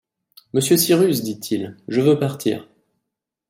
[0.55, 2.67] Monsieur Cyrus, dit-il, je veux partir.